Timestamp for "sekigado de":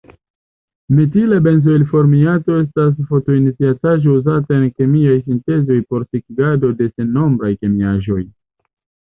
6.09-6.91